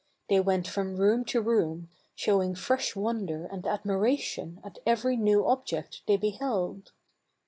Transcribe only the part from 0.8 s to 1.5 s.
room to